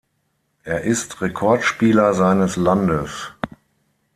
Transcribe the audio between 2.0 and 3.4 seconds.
seines Landes.